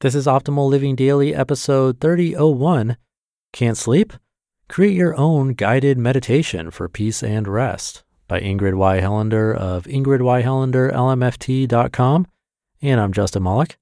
This 0.00 0.14
is 0.14 0.26
Optimal 0.26 0.68
Living 0.68 0.94
Daily, 0.94 1.34
episode 1.34 2.00
3001. 2.00 2.96
Can't 3.52 3.76
sleep? 3.76 4.12
Create 4.68 4.94
your 4.94 5.16
own 5.16 5.54
guided 5.54 5.98
meditation 5.98 6.70
for 6.70 6.88
peace 6.88 7.20
and 7.20 7.48
rest 7.48 8.04
by 8.28 8.38
Ingrid 8.38 8.74
Y. 8.74 9.00
Helander 9.00 9.52
of 9.52 9.86
ingridyhelanderlmft.com. 9.86 12.26
And 12.80 13.00
I'm 13.00 13.12
Justin 13.12 13.42
Malik. 13.42 13.76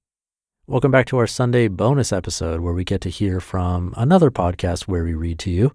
Welcome 0.65 0.89
back 0.89 1.05
to 1.05 1.19
our 1.19 1.27
Sunday 1.27 1.67
bonus 1.67 2.11
episode 2.11 2.61
where 2.61 2.73
we 2.73 2.83
get 2.83 3.01
to 3.01 3.09
hear 3.09 3.39
from 3.39 3.93
another 3.95 4.31
podcast 4.31 4.87
where 4.87 5.03
we 5.03 5.13
read 5.13 5.37
to 5.37 5.51
you. 5.51 5.73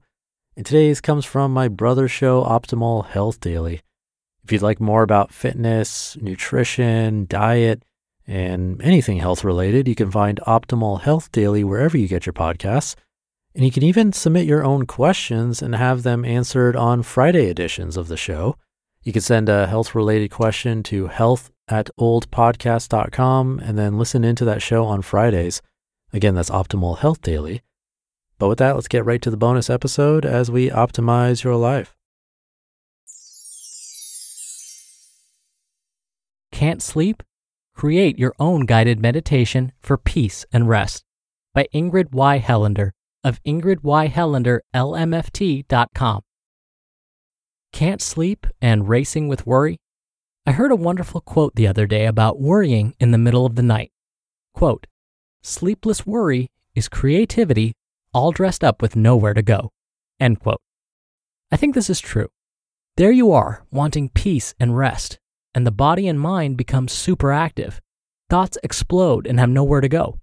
And 0.56 0.66
today's 0.66 1.00
comes 1.00 1.24
from 1.24 1.52
my 1.52 1.68
brother's 1.68 2.10
show, 2.10 2.42
Optimal 2.42 3.06
Health 3.06 3.38
Daily. 3.38 3.82
If 4.42 4.50
you'd 4.50 4.62
like 4.62 4.80
more 4.80 5.04
about 5.04 5.32
fitness, 5.32 6.16
nutrition, 6.20 7.26
diet, 7.28 7.84
and 8.26 8.80
anything 8.82 9.18
health 9.18 9.44
related, 9.44 9.88
you 9.88 9.94
can 9.94 10.10
find 10.10 10.40
Optimal 10.46 11.00
Health 11.00 11.32
Daily 11.32 11.64
wherever 11.64 11.96
you 11.96 12.08
get 12.08 12.26
your 12.26 12.32
podcasts. 12.32 12.94
And 13.54 13.64
you 13.64 13.70
can 13.70 13.82
even 13.82 14.12
submit 14.12 14.46
your 14.46 14.64
own 14.64 14.86
questions 14.86 15.60
and 15.60 15.74
have 15.74 16.02
them 16.02 16.24
answered 16.24 16.74
on 16.74 17.02
Friday 17.02 17.50
editions 17.50 17.96
of 17.96 18.08
the 18.08 18.16
show. 18.16 18.56
You 19.02 19.12
can 19.12 19.22
send 19.22 19.48
a 19.48 19.66
health 19.66 19.94
related 19.94 20.30
question 20.30 20.82
to 20.84 21.08
health 21.08 21.50
at 21.68 21.90
oldpodcast.com 21.98 23.60
and 23.60 23.78
then 23.78 23.98
listen 23.98 24.24
into 24.24 24.44
that 24.44 24.62
show 24.62 24.84
on 24.84 25.02
Fridays. 25.02 25.60
Again, 26.12 26.34
that's 26.34 26.50
Optimal 26.50 26.98
Health 26.98 27.20
Daily. 27.20 27.62
But 28.38 28.48
with 28.48 28.58
that, 28.58 28.74
let's 28.74 28.88
get 28.88 29.04
right 29.04 29.20
to 29.22 29.30
the 29.30 29.36
bonus 29.36 29.68
episode 29.68 30.24
as 30.24 30.50
we 30.50 30.70
optimize 30.70 31.44
your 31.44 31.56
life. 31.56 31.96
Can't 36.50 36.82
sleep? 36.82 37.22
Create 37.74 38.18
your 38.18 38.34
own 38.38 38.66
guided 38.66 39.00
meditation 39.00 39.72
for 39.80 39.96
peace 39.96 40.44
and 40.52 40.68
rest 40.68 41.02
by 41.54 41.66
Ingrid 41.74 42.12
Y. 42.12 42.38
Helander 42.38 42.90
of 43.24 43.42
ingridyhelanderlmft.com. 43.44 46.20
Can't 47.72 48.02
sleep 48.02 48.46
and 48.60 48.88
racing 48.88 49.28
with 49.28 49.46
worry? 49.46 49.78
I 50.44 50.52
heard 50.52 50.72
a 50.72 50.76
wonderful 50.76 51.20
quote 51.20 51.54
the 51.54 51.66
other 51.66 51.86
day 51.86 52.06
about 52.06 52.40
worrying 52.40 52.94
in 52.98 53.12
the 53.12 53.18
middle 53.18 53.46
of 53.46 53.54
the 53.54 53.62
night. 53.62 53.92
Quote, 54.54 54.86
Sleepless 55.42 56.06
worry 56.06 56.48
is 56.74 56.88
creativity 56.88 57.74
all 58.12 58.32
dressed 58.32 58.62
up 58.62 58.82
with 58.82 58.96
nowhere 58.96 59.34
to 59.34 59.42
go. 59.42 59.70
End 60.20 60.40
quote. 60.40 60.60
I 61.50 61.56
think 61.56 61.74
this 61.74 61.90
is 61.90 62.00
true. 62.00 62.28
There 62.96 63.12
you 63.12 63.32
are, 63.32 63.64
wanting 63.70 64.10
peace 64.10 64.54
and 64.60 64.76
rest, 64.76 65.18
and 65.54 65.66
the 65.66 65.70
body 65.70 66.08
and 66.08 66.18
mind 66.18 66.56
become 66.56 66.88
super 66.88 67.32
active. 67.32 67.80
Thoughts 68.30 68.58
explode 68.62 69.26
and 69.26 69.38
have 69.38 69.50
nowhere 69.50 69.80
to 69.80 69.88
go. 69.88 70.18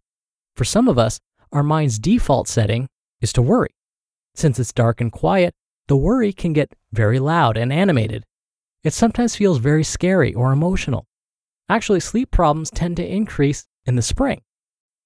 For 0.56 0.66
some 0.66 0.88
of 0.88 0.98
us, 0.98 1.20
our 1.52 1.64
mind's 1.64 2.00
default 2.00 2.48
setting 2.48 2.88
is 3.22 3.34
to 3.34 3.42
worry. 3.42 3.70
Since 4.36 4.60
it's 4.60 4.74
dark 4.74 5.02
and 5.02 5.12
quiet, 5.12 5.54
the 5.88 5.98
worry 5.98 6.34
can 6.34 6.54
get 6.54 6.74
very 6.92 7.20
loud 7.20 7.58
and 7.58 7.74
animated. 7.74 8.24
It 8.84 8.94
sometimes 8.94 9.36
feels 9.36 9.58
very 9.58 9.84
scary 9.84 10.34
or 10.34 10.52
emotional. 10.52 11.06
Actually, 11.68 12.00
sleep 12.00 12.32
problems 12.32 12.72
tend 12.72 12.98
to 12.98 13.08
increase 13.08 13.68
in 13.86 13.96
the 13.96 14.02
spring. 14.02 14.42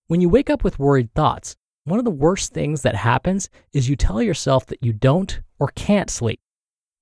When 0.08 0.22
you 0.22 0.30
wake 0.30 0.50
up 0.50 0.64
with 0.64 0.80
worried 0.80 1.14
thoughts, 1.14 1.56
one 1.86 2.00
of 2.00 2.06
the 2.06 2.12
worst 2.12 2.54
things 2.54 2.82
that 2.84 2.96
happens 2.96 3.50
is 3.74 3.90
you 3.90 3.96
tell 3.96 4.22
yourself 4.22 4.66
that 4.68 4.84
you 4.84 4.94
don't 4.94 5.42
or 5.60 5.68
can't 5.76 6.10
sleep. 6.10 6.40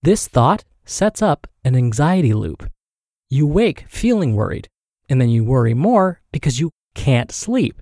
This 0.02 0.28
thought 0.28 0.64
sets 0.86 1.22
up 1.22 1.48
an 1.64 1.76
anxiety 1.76 2.34
loop. 2.34 2.70
You 3.34 3.48
wake 3.48 3.86
feeling 3.88 4.36
worried, 4.36 4.68
and 5.08 5.22
then 5.22 5.30
you 5.30 5.46
worry 5.46 5.74
more 5.74 6.22
because 6.34 6.60
you 6.60 6.70
can't 6.96 7.32
sleep. 7.32 7.82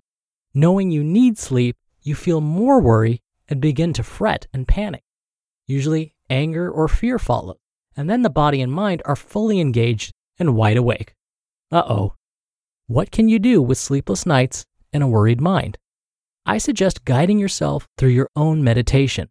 Knowing 0.54 0.92
you 0.92 1.04
need 1.04 1.40
sleep, 1.40 1.76
you 2.04 2.14
feel 2.14 2.40
more 2.40 2.80
worry 2.80 3.24
and 3.48 3.60
begin 3.60 3.92
to 3.94 4.04
fret 4.04 4.46
and 4.54 4.68
panic. 4.68 5.02
Usually, 5.66 6.14
anger 6.30 6.70
or 6.70 6.88
fear 6.88 7.18
follows, 7.18 7.58
and 7.98 8.08
then 8.08 8.22
the 8.22 8.30
body 8.30 8.62
and 8.62 8.72
mind 8.72 9.02
are 9.06 9.16
fully 9.16 9.60
engaged 9.60 10.14
and 10.38 10.56
wide 10.56 10.78
awake. 10.78 11.16
Uh 11.72 11.82
oh. 11.84 12.14
What 12.86 13.10
can 13.10 13.28
you 13.28 13.40
do 13.40 13.60
with 13.60 13.80
sleepless 13.80 14.28
nights 14.28 14.68
and 14.94 15.02
a 15.02 15.08
worried 15.08 15.42
mind? 15.42 15.80
I 16.46 16.60
suggest 16.60 17.06
guiding 17.06 17.40
yourself 17.40 17.88
through 17.98 18.10
your 18.10 18.30
own 18.36 18.64
meditation. 18.64 19.30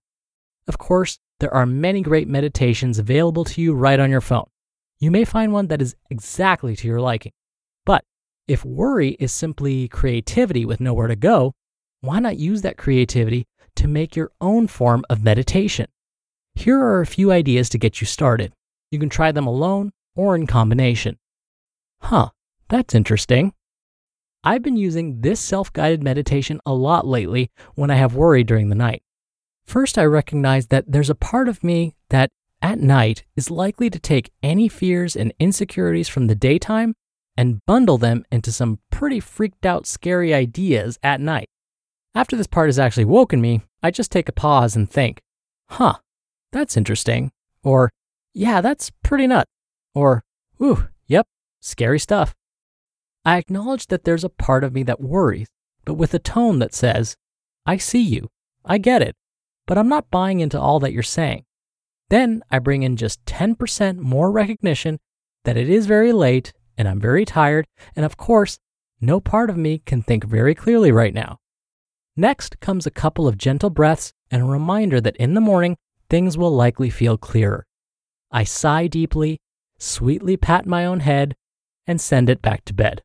Of 0.66 0.78
course, 0.78 1.20
there 1.38 1.54
are 1.54 1.64
many 1.64 2.00
great 2.02 2.26
meditations 2.26 2.98
available 2.98 3.44
to 3.44 3.62
you 3.62 3.72
right 3.72 4.00
on 4.00 4.10
your 4.10 4.20
phone. 4.20 4.48
You 5.00 5.10
may 5.10 5.24
find 5.24 5.52
one 5.52 5.68
that 5.68 5.80
is 5.80 5.94
exactly 6.10 6.74
to 6.74 6.86
your 6.88 7.00
liking. 7.00 7.32
But 7.86 8.04
if 8.48 8.64
worry 8.64 9.10
is 9.20 9.32
simply 9.32 9.88
creativity 9.88 10.64
with 10.64 10.80
nowhere 10.80 11.06
to 11.06 11.16
go, 11.16 11.54
why 12.00 12.18
not 12.18 12.38
use 12.38 12.62
that 12.62 12.76
creativity 12.76 13.46
to 13.76 13.86
make 13.86 14.16
your 14.16 14.32
own 14.40 14.66
form 14.66 15.04
of 15.08 15.22
meditation? 15.22 15.86
Here 16.54 16.80
are 16.80 17.00
a 17.00 17.06
few 17.06 17.30
ideas 17.30 17.68
to 17.70 17.78
get 17.78 18.00
you 18.00 18.06
started. 18.06 18.52
You 18.90 18.98
can 18.98 19.08
try 19.08 19.30
them 19.30 19.46
alone 19.46 19.92
or 20.16 20.34
in 20.34 20.46
combination. 20.46 21.18
Huh, 22.00 22.30
that's 22.68 22.94
interesting. 22.94 23.52
I've 24.42 24.62
been 24.62 24.76
using 24.76 25.20
this 25.20 25.40
self 25.40 25.72
guided 25.72 26.02
meditation 26.02 26.60
a 26.66 26.74
lot 26.74 27.06
lately 27.06 27.50
when 27.74 27.90
I 27.90 27.96
have 27.96 28.14
worry 28.14 28.42
during 28.42 28.68
the 28.68 28.74
night. 28.74 29.02
First, 29.64 29.98
I 29.98 30.04
recognize 30.04 30.68
that 30.68 30.86
there's 30.88 31.10
a 31.10 31.14
part 31.14 31.48
of 31.48 31.62
me 31.62 31.94
that 32.10 32.30
at 32.60 32.80
night 32.80 33.24
is 33.36 33.50
likely 33.50 33.88
to 33.90 33.98
take 33.98 34.32
any 34.42 34.68
fears 34.68 35.14
and 35.14 35.32
insecurities 35.38 36.08
from 36.08 36.26
the 36.26 36.34
daytime 36.34 36.94
and 37.36 37.64
bundle 37.66 37.98
them 37.98 38.24
into 38.32 38.50
some 38.50 38.80
pretty 38.90 39.20
freaked 39.20 39.64
out, 39.64 39.86
scary 39.86 40.34
ideas 40.34 40.98
at 41.02 41.20
night. 41.20 41.48
After 42.14 42.36
this 42.36 42.48
part 42.48 42.68
has 42.68 42.78
actually 42.78 43.04
woken 43.04 43.40
me, 43.40 43.62
I 43.82 43.92
just 43.92 44.10
take 44.10 44.28
a 44.28 44.32
pause 44.32 44.74
and 44.74 44.90
think, 44.90 45.20
huh, 45.70 45.98
that's 46.50 46.76
interesting. 46.76 47.30
Or, 47.62 47.92
yeah, 48.34 48.60
that's 48.60 48.90
pretty 49.04 49.26
nut. 49.28 49.46
Or, 49.94 50.24
ooh, 50.60 50.88
yep, 51.06 51.28
scary 51.60 52.00
stuff. 52.00 52.34
I 53.24 53.38
acknowledge 53.38 53.86
that 53.86 54.04
there's 54.04 54.24
a 54.24 54.28
part 54.28 54.64
of 54.64 54.72
me 54.72 54.82
that 54.84 55.00
worries, 55.00 55.48
but 55.84 55.94
with 55.94 56.14
a 56.14 56.18
tone 56.18 56.58
that 56.58 56.74
says, 56.74 57.16
I 57.66 57.76
see 57.76 58.02
you, 58.02 58.30
I 58.64 58.78
get 58.78 59.02
it, 59.02 59.14
but 59.66 59.78
I'm 59.78 59.88
not 59.88 60.10
buying 60.10 60.40
into 60.40 60.60
all 60.60 60.80
that 60.80 60.92
you're 60.92 61.02
saying. 61.02 61.44
Then 62.10 62.42
I 62.50 62.58
bring 62.58 62.82
in 62.82 62.96
just 62.96 63.24
10% 63.26 63.98
more 63.98 64.30
recognition 64.30 64.98
that 65.44 65.56
it 65.56 65.68
is 65.68 65.86
very 65.86 66.12
late 66.12 66.52
and 66.76 66.88
I'm 66.88 67.00
very 67.00 67.24
tired, 67.24 67.66
and 67.96 68.06
of 68.06 68.16
course, 68.16 68.58
no 69.00 69.20
part 69.20 69.50
of 69.50 69.56
me 69.56 69.82
can 69.84 70.02
think 70.02 70.24
very 70.24 70.54
clearly 70.54 70.92
right 70.92 71.12
now. 71.12 71.38
Next 72.16 72.60
comes 72.60 72.86
a 72.86 72.90
couple 72.90 73.26
of 73.26 73.36
gentle 73.36 73.70
breaths 73.70 74.12
and 74.30 74.42
a 74.42 74.46
reminder 74.46 75.00
that 75.00 75.16
in 75.16 75.34
the 75.34 75.40
morning, 75.40 75.76
things 76.08 76.38
will 76.38 76.50
likely 76.50 76.90
feel 76.90 77.18
clearer. 77.18 77.66
I 78.30 78.44
sigh 78.44 78.86
deeply, 78.86 79.38
sweetly 79.78 80.36
pat 80.36 80.66
my 80.66 80.84
own 80.84 81.00
head, 81.00 81.34
and 81.86 82.00
send 82.00 82.28
it 82.28 82.42
back 82.42 82.64
to 82.66 82.74
bed. 82.74 83.02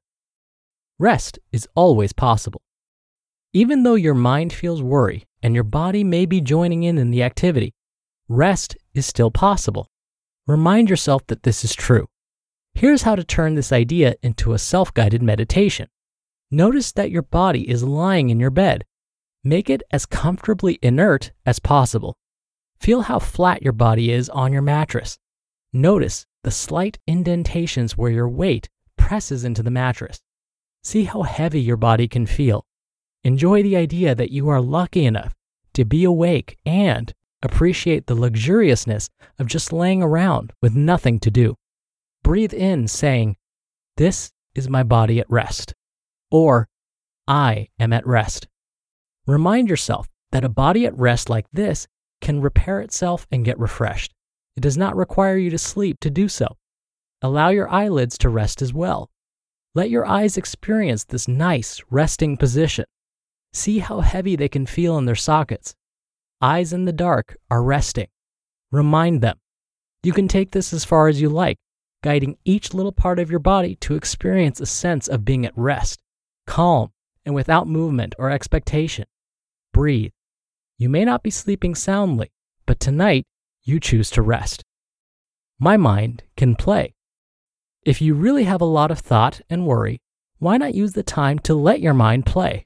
Rest 1.00 1.40
is 1.52 1.68
always 1.76 2.14
possible. 2.14 2.62
Even 3.54 3.84
though 3.84 3.96
your 3.96 4.16
mind 4.16 4.52
feels 4.52 4.82
worry 4.82 5.26
and 5.42 5.54
your 5.54 5.64
body 5.64 6.04
may 6.04 6.26
be 6.26 6.42
joining 6.42 6.84
in 6.84 6.98
in 6.98 7.12
the 7.12 7.24
activity, 7.24 7.74
rest 8.28 8.76
is 8.94 9.06
still 9.06 9.31
possible. 9.31 9.90
Remind 10.48 10.90
yourself 10.90 11.25
that 11.28 11.44
this 11.44 11.63
is 11.63 11.74
true. 11.74 12.07
Here's 12.74 13.04
how 13.04 13.16
to 13.16 13.24
turn 13.24 13.56
this 13.56 13.72
idea 13.72 14.16
into 14.22 14.54
a 14.54 14.60
self 14.60 14.94
guided 14.94 15.22
meditation. 15.22 15.88
Notice 16.51 16.92
that 16.94 17.12
your 17.12 17.22
body 17.22 17.69
is 17.69 17.84
lying 17.84 18.30
in 18.30 18.40
your 18.40 18.50
bed. 18.50 18.86
Make 19.44 19.69
it 19.69 19.84
as 19.92 20.06
comfortably 20.06 20.80
inert 20.81 21.31
as 21.45 21.60
possible. 21.60 22.18
Feel 22.80 23.01
how 23.01 23.19
flat 23.19 23.62
your 23.62 23.74
body 23.74 24.12
is 24.12 24.30
on 24.30 24.54
your 24.54 24.62
mattress. 24.62 25.18
Notice 25.72 26.25
the 26.44 26.51
slight 26.51 27.00
indentations 27.07 27.98
where 27.98 28.12
your 28.12 28.30
weight 28.30 28.69
presses 28.98 29.44
into 29.44 29.63
the 29.63 29.72
mattress. 29.72 30.22
See 30.84 31.06
how 31.06 31.24
heavy 31.24 31.62
your 31.62 31.78
body 31.78 32.07
can 32.07 32.25
feel. 32.25 32.66
Enjoy 33.24 33.63
the 33.63 33.78
idea 33.78 34.13
that 34.16 34.31
you 34.31 34.50
are 34.50 34.60
lucky 34.60 35.06
enough 35.06 35.34
to 35.74 35.86
be 35.86 36.04
awake 36.04 36.57
and 36.66 37.13
appreciate 37.44 38.07
the 38.07 38.16
luxuriousness 38.16 39.10
of 39.40 39.48
just 39.48 39.74
laying 39.74 40.01
around 40.01 40.54
with 40.62 40.75
nothing 40.75 41.19
to 41.19 41.31
do. 41.31 41.56
Breathe 42.24 42.54
in, 42.54 42.88
saying, 42.88 43.36
This 43.98 44.31
is 44.56 44.69
my 44.69 44.84
body 44.84 45.19
at 45.19 45.30
rest, 45.30 45.74
or 46.31 46.68
I 47.28 47.68
am 47.80 47.94
at 47.94 48.07
rest. 48.07 48.48
Remind 49.28 49.69
yourself 49.69 50.07
that 50.31 50.44
a 50.44 50.50
body 50.50 50.86
at 50.86 50.98
rest 50.98 51.30
like 51.30 51.45
this 51.54 51.88
can 52.22 52.42
repair 52.42 52.80
itself 52.81 53.28
and 53.31 53.46
get 53.46 53.60
refreshed. 53.60 54.13
It 54.56 54.62
does 54.62 54.78
not 54.78 54.96
require 54.96 55.38
you 55.38 55.50
to 55.50 55.57
sleep 55.57 56.00
to 56.01 56.10
do 56.10 56.28
so. 56.28 56.57
Allow 57.22 57.50
your 57.50 57.69
eyelids 57.69 58.18
to 58.19 58.30
rest 58.30 58.62
as 58.62 58.74
well. 58.74 59.10
Let 59.75 59.89
your 59.89 60.06
eyes 60.06 60.38
experience 60.38 61.04
this 61.04 61.28
nice 61.28 61.81
resting 61.89 62.38
position. 62.38 62.86
See 63.54 63.80
how 63.80 64.01
heavy 64.01 64.36
they 64.36 64.50
can 64.50 64.66
feel 64.66 64.98
in 64.98 65.06
their 65.06 65.16
sockets. 65.16 65.75
Eyes 66.44 66.74
in 66.74 66.84
the 66.84 66.92
dark 66.92 67.38
are 67.50 67.63
resting. 67.63 68.10
Remind 68.69 69.22
them. 69.22 69.40
You 70.04 70.12
can 70.12 70.28
take 70.28 70.51
this 70.51 70.74
as 70.74 70.84
far 70.84 71.07
as 71.07 71.22
you 71.22 71.30
like, 71.30 71.57
guiding 72.04 72.36
each 72.44 72.74
little 72.74 72.92
part 72.92 73.18
of 73.18 73.31
your 73.31 73.40
body 73.40 73.75
to 73.78 73.95
experience 73.95 74.60
a 74.60 74.66
sense 74.66 75.07
of 75.07 75.24
being 75.24 75.45
at 75.45 75.57
rest, 75.57 76.01
calm, 76.45 76.92
and 77.25 77.34
without 77.34 77.69
movement 77.69 78.13
or 78.19 78.30
expectation. 78.30 79.06
Breathe. 79.72 80.12
You 80.78 80.90
may 80.90 81.06
not 81.06 81.24
be 81.24 81.30
sleeping 81.30 81.75
soundly, 81.75 82.34
but 82.66 82.78
tonight 82.78 83.25
you 83.63 83.80
choose 83.80 84.10
to 84.10 84.22
rest. 84.22 84.66
My 85.60 85.78
mind 85.78 86.24
can 86.36 86.56
play. 86.56 86.94
If 87.86 88.01
you 88.01 88.16
really 88.16 88.44
have 88.44 88.60
a 88.60 88.66
lot 88.66 88.92
of 88.92 89.00
thought 89.00 89.39
and 89.50 89.66
worry, 89.66 90.01
why 90.39 90.57
not 90.57 90.75
use 90.75 90.92
the 90.92 91.04
time 91.04 91.39
to 91.39 91.54
let 91.54 91.80
your 91.80 91.94
mind 91.94 92.25
play? 92.25 92.66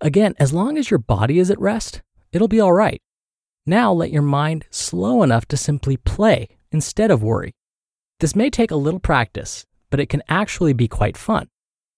Again, 0.00 0.34
as 0.40 0.52
long 0.52 0.76
as 0.76 0.90
your 0.90 0.98
body 0.98 1.38
is 1.38 1.48
at 1.48 1.60
rest, 1.60 2.02
it'll 2.34 2.48
be 2.48 2.60
all 2.60 2.72
right. 2.72 3.00
Now 3.64 3.92
let 3.92 4.10
your 4.10 4.22
mind 4.22 4.66
slow 4.70 5.22
enough 5.22 5.46
to 5.46 5.56
simply 5.56 5.96
play 5.96 6.48
instead 6.70 7.10
of 7.10 7.22
worry. 7.22 7.52
This 8.20 8.36
may 8.36 8.50
take 8.50 8.70
a 8.70 8.76
little 8.76 9.00
practice, 9.00 9.64
but 9.90 10.00
it 10.00 10.10
can 10.10 10.22
actually 10.28 10.74
be 10.74 10.88
quite 10.88 11.16
fun. 11.16 11.48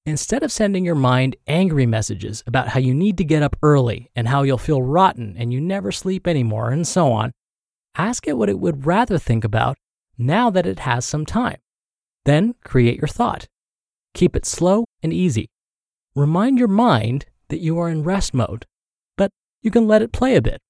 Instead 0.05 0.45
of 0.45 0.53
sending 0.53 0.85
your 0.85 0.95
mind 0.95 1.35
angry 1.49 1.87
messages 1.87 2.45
about 2.47 2.69
how 2.69 2.79
you 2.79 2.95
need 2.95 3.19
to 3.19 3.25
get 3.25 3.43
up 3.43 3.57
early 3.63 4.09
and 4.15 4.29
how 4.29 4.43
you'll 4.43 4.59
feel 4.59 4.81
rotten 4.81 5.35
and 5.37 5.53
you 5.53 5.61
never 5.61 5.91
sleep 5.91 6.29
anymore 6.29 6.71
and 6.71 6.87
so 6.87 7.11
on, 7.11 7.33
ask 7.97 8.29
it 8.29 8.37
what 8.39 8.49
it 8.49 8.61
would 8.61 8.87
rather 8.87 9.19
think 9.19 9.43
about 9.43 9.77
now 10.17 10.49
that 10.51 10.67
it 10.67 10.81
has 10.81 11.05
some 11.05 11.27
time. 11.27 11.57
Then 12.25 12.55
create 12.63 12.99
your 12.99 13.09
thought. 13.09 13.47
Keep 14.15 14.37
it 14.37 14.47
slow 14.47 14.85
and 15.03 15.13
easy. 15.13 15.49
Remind 16.15 16.59
your 16.59 16.69
mind 16.69 17.27
that 17.49 17.61
you 17.61 17.79
are 17.79 17.89
in 17.89 18.05
rest 18.05 18.33
mode, 18.33 18.65
you 19.63 19.71
can 19.71 19.87
let 19.87 20.03
it 20.03 20.13
play 20.13 20.37
a 20.37 20.43
bit. 20.43 20.61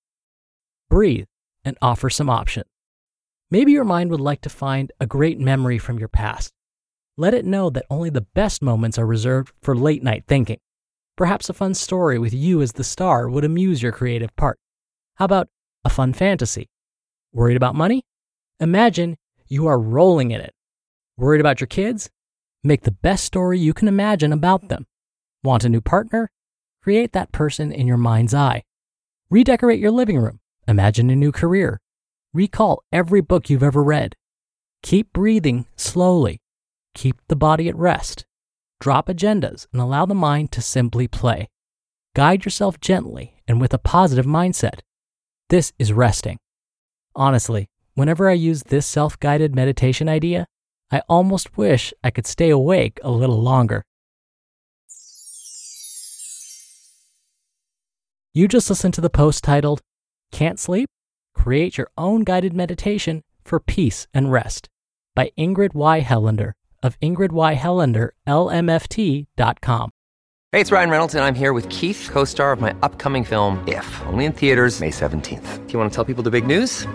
Breathe 0.89 1.27
and 1.65 1.77
offer 1.83 2.11
some 2.11 2.31
options. 2.31 2.67
Maybe 3.51 3.73
your 3.73 3.85
mind 3.85 4.11
would 4.11 4.21
like 4.21 4.41
to 4.43 4.49
find 4.49 4.93
a 5.01 5.07
great 5.07 5.39
memory 5.39 5.79
from 5.79 5.99
your 5.99 6.09
past 6.09 6.53
let 7.19 7.35
it 7.35 7.47
know 7.47 7.71
that 7.71 7.87
only 7.91 8.11
the 8.11 8.21
best 8.21 8.63
moments 8.63 8.99
are 8.99 9.07
reserved 9.07 9.53
for 9.63 9.75
late 9.75 10.03
night 10.03 10.25
thinking. 10.29 10.59
Perhaps 11.17 11.49
a 11.49 11.55
fun 11.55 11.73
story 11.73 12.19
with 12.19 12.35
you 12.35 12.61
as 12.61 12.73
the 12.73 12.85
star 12.85 13.29
would 13.29 13.45
amuse 13.45 13.83
your 13.83 13.93
creative 13.93 14.35
part. 14.37 14.59
How 15.15 15.25
about 15.25 15.49
a 15.85 15.89
fun 15.89 16.13
fantasy? 16.13 16.69
Worried 17.33 17.57
about 17.57 17.75
money? 17.75 18.03
Imagine 18.61 19.17
you 19.49 19.67
are 19.67 19.79
rolling 19.79 20.31
in 20.31 20.43
it. 20.43 20.53
Worried 21.17 21.41
about 21.41 21.59
your 21.59 21.69
kids? 21.69 22.11
Make 22.63 22.83
the 22.83 22.91
best 22.91 23.25
story 23.25 23.59
you 23.59 23.73
can 23.73 23.89
imagine 23.89 24.33
about 24.33 24.69
them. 24.69 24.87
Want 25.43 25.65
a 25.65 25.71
new 25.71 25.81
partner? 25.81 26.31
Create 26.83 27.13
that 27.13 27.33
person 27.33 27.73
in 27.73 27.87
your 27.87 27.97
mind's 27.97 28.35
eye. 28.35 28.63
Redecorate 29.31 29.81
your 29.81 29.91
living 29.91 30.19
room. 30.19 30.41
Imagine 30.69 31.11
a 31.11 31.17
new 31.17 31.33
career. 31.33 31.81
Recall 32.33 32.83
every 32.93 33.21
book 33.21 33.51
you've 33.51 33.63
ever 33.63 33.83
read. 33.83 34.15
Keep 34.83 35.13
breathing 35.13 35.67
slowly 35.77 36.41
keep 36.97 37.21
the 37.29 37.37
body 37.37 37.69
at 37.69 37.77
rest. 37.77 38.25
Drop 38.81 39.07
agendas 39.07 39.67
and 39.73 39.81
allow 39.81 40.07
the 40.07 40.15
mind 40.15 40.51
to 40.53 40.63
simply 40.63 41.07
play. 41.07 41.49
Guide 42.17 42.45
yourself 42.45 42.81
gently 42.81 43.43
and 43.47 43.61
with 43.61 43.73
a 43.73 43.79
positive 43.79 44.27
mindset. 44.27 44.81
This 45.51 45.73
is 45.79 45.93
resting. 45.93 46.39
Honestly, 47.15 47.69
whenever 47.95 48.29
I 48.29 48.33
use 48.33 48.65
this 48.65 48.87
self 48.87 49.21
guided 49.21 49.55
meditation 49.55 50.09
idea, 50.09 50.47
I 50.91 51.03
almost 51.09 51.57
wish 51.57 51.93
I 52.03 52.11
could 52.11 52.27
stay 52.27 52.51
awake 52.51 52.99
a 53.03 53.11
little 53.11 53.41
longer. 53.41 53.85
You 58.37 58.47
just 58.49 58.69
listened 58.69 58.93
to 58.93 59.01
the 59.01 59.09
post 59.09 59.45
titled, 59.45 59.81
Can't 60.31 60.61
Sleep? 60.61 60.91
Create 61.33 61.79
Your 61.79 61.89
Own 61.97 62.23
Guided 62.23 62.53
Meditation 62.53 63.23
for 63.43 63.59
Peace 63.59 64.07
and 64.13 64.31
Rest 64.31 64.69
by 65.15 65.31
Ingrid 65.39 65.73
Y. 65.73 66.03
Helander 66.03 66.53
of 66.83 67.01
Ingrid 67.01 67.33
Y. 67.33 67.55
Helander, 67.55 68.11
LMFT.com. 68.27 69.91
Hey, 70.53 70.61
it's 70.61 70.71
Ryan 70.71 70.91
Reynolds, 70.91 71.15
and 71.15 71.25
I'm 71.25 71.35
here 71.35 71.55
with 71.55 71.67
Keith, 71.71 72.11
co 72.13 72.25
star 72.25 72.53
of 72.53 72.61
my 72.61 72.75
upcoming 72.83 73.25
film, 73.25 73.67
If, 73.67 74.03
only 74.05 74.27
in 74.27 74.33
theaters, 74.33 74.81
May 74.81 74.91
17th. 74.91 75.67
Do 75.67 75.73
you 75.73 75.79
want 75.79 75.91
to 75.91 75.95
tell 75.95 76.05
people 76.05 76.23
the 76.23 76.31
big 76.31 76.47
news? 76.47 76.87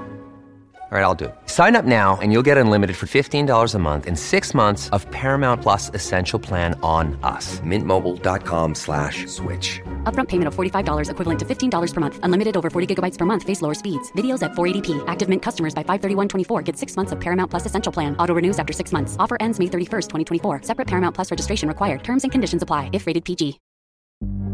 All 0.91 0.97
right, 0.97 1.05
I'll 1.05 1.15
do 1.15 1.25
it. 1.25 1.35
Sign 1.45 1.77
up 1.77 1.85
now 1.85 2.19
and 2.21 2.33
you'll 2.33 2.43
get 2.43 2.57
unlimited 2.57 2.97
for 2.97 3.05
$15 3.05 3.75
a 3.75 3.79
month 3.79 4.05
in 4.05 4.17
six 4.17 4.53
months 4.53 4.89
of 4.89 5.09
Paramount 5.09 5.61
Plus 5.61 5.89
Essential 5.93 6.37
Plan 6.37 6.77
on 6.83 7.17
us. 7.23 7.61
Mintmobile.com 7.61 8.75
slash 8.75 9.25
switch. 9.27 9.79
Upfront 10.03 10.27
payment 10.27 10.49
of 10.49 10.53
$45 10.53 11.09
equivalent 11.09 11.39
to 11.39 11.45
$15 11.45 11.93
per 11.93 12.01
month. 12.01 12.19
Unlimited 12.23 12.57
over 12.57 12.69
40 12.69 12.93
gigabytes 12.93 13.17
per 13.17 13.23
month. 13.23 13.43
Face 13.43 13.61
lower 13.61 13.73
speeds. 13.73 14.11
Videos 14.17 14.43
at 14.43 14.51
480p. 14.51 15.01
Active 15.07 15.29
Mint 15.29 15.41
customers 15.41 15.73
by 15.73 15.81
531.24 15.85 16.61
get 16.65 16.75
six 16.75 16.97
months 16.97 17.13
of 17.13 17.21
Paramount 17.21 17.49
Plus 17.49 17.65
Essential 17.65 17.93
Plan. 17.93 18.13
Auto 18.17 18.33
renews 18.33 18.59
after 18.59 18.73
six 18.73 18.91
months. 18.91 19.15
Offer 19.17 19.37
ends 19.39 19.59
May 19.59 19.67
31st, 19.67 20.09
2024. 20.09 20.63
Separate 20.63 20.89
Paramount 20.89 21.15
Plus 21.15 21.31
registration 21.31 21.69
required. 21.69 22.03
Terms 22.03 22.23
and 22.23 22.33
conditions 22.33 22.63
apply 22.63 22.89
if 22.91 23.07
rated 23.07 23.23
PG. 23.23 23.61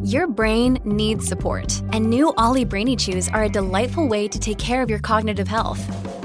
Your 0.04 0.28
brain 0.28 0.80
needs 0.86 1.26
support, 1.26 1.82
and 1.92 2.08
new 2.08 2.32
OLLY 2.38 2.64
Brainy 2.64 2.96
Chews 2.96 3.28
are 3.28 3.44
a 3.44 3.50
delightful 3.50 4.08
way 4.08 4.28
to 4.28 4.40
take 4.40 4.60
care 4.60 4.84
of 4.84 4.90
your 4.90 5.00
cognitive 5.00 5.48
health. 5.48 6.07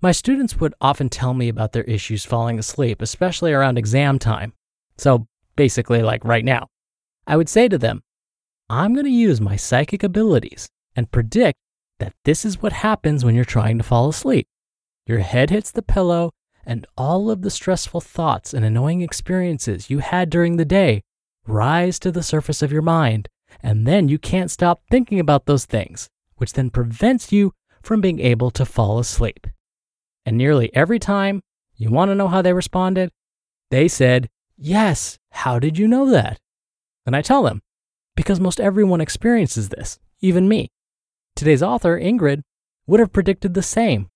My 0.00 0.12
students 0.12 0.60
would 0.60 0.74
often 0.80 1.08
tell 1.08 1.34
me 1.34 1.48
about 1.48 1.72
their 1.72 1.82
issues 1.82 2.24
falling 2.24 2.56
asleep, 2.56 3.02
especially 3.02 3.52
around 3.52 3.78
exam 3.78 4.20
time. 4.20 4.52
So 4.96 5.26
basically, 5.56 6.02
like 6.02 6.24
right 6.24 6.44
now, 6.44 6.68
I 7.26 7.36
would 7.36 7.48
say 7.48 7.66
to 7.66 7.78
them, 7.78 8.02
I'm 8.70 8.94
going 8.94 9.06
to 9.06 9.10
use 9.10 9.40
my 9.40 9.56
psychic 9.56 10.04
abilities 10.04 10.68
and 10.94 11.10
predict 11.10 11.58
that 11.98 12.12
this 12.24 12.44
is 12.44 12.62
what 12.62 12.72
happens 12.72 13.24
when 13.24 13.34
you're 13.34 13.44
trying 13.44 13.76
to 13.78 13.84
fall 13.84 14.08
asleep. 14.08 14.46
Your 15.04 15.18
head 15.18 15.50
hits 15.50 15.72
the 15.72 15.82
pillow, 15.82 16.30
and 16.64 16.86
all 16.96 17.28
of 17.28 17.42
the 17.42 17.50
stressful 17.50 18.00
thoughts 18.00 18.54
and 18.54 18.64
annoying 18.64 19.00
experiences 19.00 19.90
you 19.90 19.98
had 19.98 20.30
during 20.30 20.58
the 20.58 20.64
day 20.64 21.02
rise 21.46 21.98
to 21.98 22.12
the 22.12 22.22
surface 22.22 22.62
of 22.62 22.70
your 22.70 22.82
mind, 22.82 23.28
and 23.64 23.84
then 23.84 24.08
you 24.08 24.18
can't 24.18 24.50
stop 24.50 24.82
thinking 24.90 25.18
about 25.18 25.46
those 25.46 25.64
things 25.64 26.08
which 26.36 26.52
then 26.52 26.70
prevents 26.70 27.32
you 27.32 27.52
from 27.82 28.00
being 28.00 28.20
able 28.20 28.50
to 28.52 28.64
fall 28.64 29.00
asleep. 29.00 29.46
And 30.28 30.36
nearly 30.36 30.70
every 30.74 30.98
time, 30.98 31.40
you 31.74 31.90
want 31.90 32.10
to 32.10 32.14
know 32.14 32.28
how 32.28 32.42
they 32.42 32.52
responded? 32.52 33.10
They 33.70 33.88
said, 33.88 34.28
Yes, 34.58 35.16
how 35.30 35.58
did 35.58 35.78
you 35.78 35.88
know 35.88 36.10
that? 36.10 36.38
And 37.06 37.16
I 37.16 37.22
tell 37.22 37.42
them, 37.42 37.62
Because 38.14 38.38
most 38.38 38.60
everyone 38.60 39.00
experiences 39.00 39.70
this, 39.70 39.98
even 40.20 40.46
me. 40.46 40.68
Today's 41.34 41.62
author, 41.62 41.98
Ingrid, 41.98 42.42
would 42.86 43.00
have 43.00 43.10
predicted 43.10 43.54
the 43.54 43.62
same. 43.62 44.10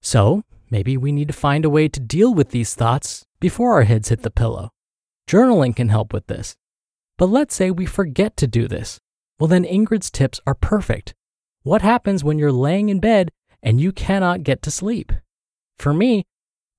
So, 0.00 0.44
maybe 0.70 0.96
we 0.96 1.12
need 1.12 1.28
to 1.28 1.34
find 1.34 1.66
a 1.66 1.70
way 1.70 1.88
to 1.88 2.00
deal 2.00 2.32
with 2.32 2.48
these 2.48 2.74
thoughts 2.74 3.26
before 3.38 3.74
our 3.74 3.82
heads 3.82 4.08
hit 4.08 4.22
the 4.22 4.30
pillow. 4.30 4.70
Journaling 5.28 5.76
can 5.76 5.90
help 5.90 6.14
with 6.14 6.26
this. 6.26 6.56
But 7.18 7.26
let's 7.26 7.54
say 7.54 7.70
we 7.70 7.84
forget 7.84 8.38
to 8.38 8.46
do 8.46 8.66
this. 8.66 8.98
Well, 9.38 9.48
then 9.48 9.64
Ingrid's 9.64 10.10
tips 10.10 10.40
are 10.46 10.54
perfect 10.54 11.12
What 11.64 11.82
happens 11.82 12.24
when 12.24 12.38
you're 12.38 12.50
laying 12.50 12.88
in 12.88 12.98
bed 12.98 13.30
and 13.62 13.78
you 13.78 13.92
cannot 13.92 14.42
get 14.42 14.62
to 14.62 14.70
sleep? 14.70 15.12
For 15.78 15.94
me, 15.94 16.24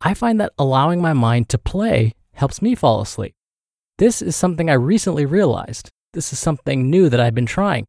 I 0.02 0.14
find 0.14 0.40
that 0.40 0.54
allowing 0.58 1.02
my 1.02 1.14
mind 1.14 1.50
to 1.50 1.58
play 1.58 2.14
helps 2.34 2.62
me 2.62 2.76
fall 2.76 3.02
asleep. 3.02 3.34
This 3.98 4.22
is 4.22 4.36
something 4.36 4.70
I 4.70 4.74
recently 4.74 5.26
realized. 5.26 5.90
This 6.14 6.34
is 6.34 6.40
something 6.40 6.90
new 6.90 7.10
that 7.10 7.20
I've 7.20 7.36
been 7.36 7.46
trying. 7.46 7.86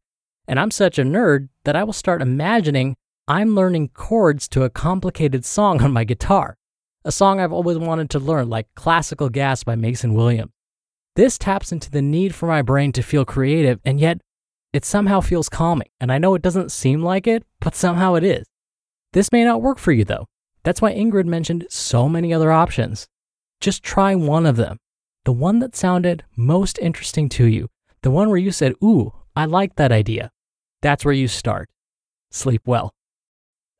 And 0.47 0.59
I'm 0.59 0.71
such 0.71 0.97
a 0.97 1.03
nerd 1.03 1.49
that 1.65 1.75
I 1.75 1.83
will 1.83 1.93
start 1.93 2.21
imagining 2.21 2.95
I'm 3.27 3.55
learning 3.55 3.89
chords 3.89 4.47
to 4.49 4.63
a 4.63 4.69
complicated 4.69 5.43
song 5.43 5.81
on 5.81 5.91
my 5.91 6.05
guitar, 6.05 6.55
a 7.03 7.11
song 7.11 7.41
I've 7.41 7.51
always 7.51 7.77
wanted 7.77 8.09
to 8.11 8.19
learn, 8.19 8.49
like 8.49 8.67
Classical 8.75 9.27
Gas 9.27 9.65
by 9.65 9.75
Mason 9.75 10.13
Williams. 10.13 10.53
This 11.17 11.37
taps 11.37 11.73
into 11.73 11.91
the 11.91 12.01
need 12.01 12.33
for 12.33 12.47
my 12.47 12.61
brain 12.61 12.93
to 12.93 13.01
feel 13.01 13.25
creative, 13.25 13.81
and 13.83 13.99
yet 13.99 14.21
it 14.71 14.85
somehow 14.85 15.19
feels 15.19 15.49
calming. 15.49 15.89
And 15.99 16.09
I 16.09 16.19
know 16.19 16.35
it 16.35 16.41
doesn't 16.41 16.71
seem 16.71 17.01
like 17.01 17.27
it, 17.27 17.43
but 17.59 17.75
somehow 17.75 18.15
it 18.15 18.23
is. 18.23 18.45
This 19.11 19.31
may 19.31 19.43
not 19.43 19.61
work 19.61 19.77
for 19.77 19.91
you, 19.91 20.05
though. 20.05 20.27
That's 20.67 20.81
why 20.81 20.93
Ingrid 20.93 21.27
mentioned 21.27 21.65
so 21.69 22.09
many 22.09 22.33
other 22.33 22.51
options. 22.51 23.07
Just 23.61 23.83
try 23.83 24.15
one 24.15 24.45
of 24.45 24.57
them, 24.57 24.79
the 25.23 25.31
one 25.31 25.59
that 25.59 25.77
sounded 25.77 26.25
most 26.35 26.77
interesting 26.79 27.29
to 27.29 27.45
you, 27.45 27.69
the 28.01 28.11
one 28.11 28.27
where 28.27 28.37
you 28.37 28.51
said, 28.51 28.73
Ooh, 28.83 29.13
I 29.33 29.45
like 29.45 29.77
that 29.77 29.93
idea. 29.93 30.29
That's 30.81 31.05
where 31.05 31.13
you 31.13 31.29
start. 31.29 31.69
Sleep 32.31 32.63
well. 32.65 32.91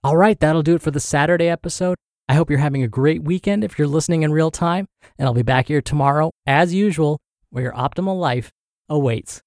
All 0.01 0.15
right, 0.15 0.39
that'll 0.39 0.63
do 0.63 0.75
it 0.75 0.81
for 0.81 0.91
the 0.91 1.01
Saturday 1.01 1.49
episode. 1.49 1.97
I 2.29 2.35
hope 2.35 2.49
you're 2.49 2.59
having 2.59 2.83
a 2.83 2.87
great 2.87 3.21
weekend 3.21 3.65
if 3.65 3.77
you're 3.77 3.85
listening 3.85 4.23
in 4.23 4.31
real 4.31 4.49
time, 4.49 4.87
and 5.19 5.27
I'll 5.27 5.33
be 5.33 5.41
back 5.41 5.67
here 5.67 5.81
tomorrow, 5.81 6.31
as 6.45 6.73
usual, 6.73 7.19
where 7.49 7.65
your 7.65 7.73
optimal 7.73 8.17
life 8.17 8.49
awaits. 8.87 9.41